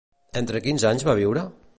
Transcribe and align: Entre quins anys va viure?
Entre 0.39 0.61
quins 0.67 0.85
anys 0.93 1.05
va 1.09 1.15
viure? 1.21 1.45